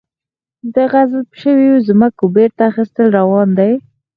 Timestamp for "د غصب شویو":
0.73-1.75